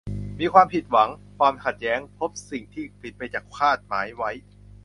[0.39, 4.31] มีความผิดหวัง ความขัดแย้ง พบสิ่งที่ผิดไปจากคาดหมายไว้